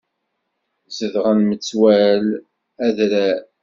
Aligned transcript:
Zedɣen 0.97 1.39
metwal 1.49 2.25
adrar. 2.85 3.41